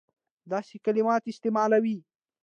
[0.51, 1.97] داسي کلمات استعمالوي.